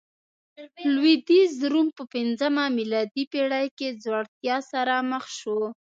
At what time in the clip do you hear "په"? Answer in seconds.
1.97-2.03